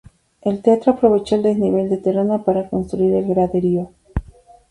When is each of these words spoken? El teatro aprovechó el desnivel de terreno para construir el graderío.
El 0.41 0.63
teatro 0.63 0.93
aprovechó 0.93 1.35
el 1.35 1.43
desnivel 1.43 1.87
de 1.87 1.97
terreno 1.97 2.43
para 2.43 2.67
construir 2.67 3.13
el 3.13 3.27
graderío. 3.27 3.91